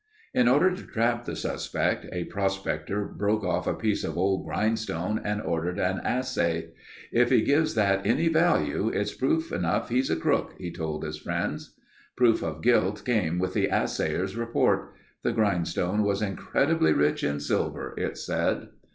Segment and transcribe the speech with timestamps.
[0.33, 5.21] In order to trap the suspect, a prospector broke off a piece of old grindstone
[5.23, 6.69] and ordered an assay.
[7.13, 11.19] "If he gives that any value, it's proof enough he's a crook," he told his
[11.19, 11.75] friends.
[12.17, 14.91] Proof of guilt came with the assayer's report.
[15.21, 18.69] The grindstone was incredibly rich in silver, it said.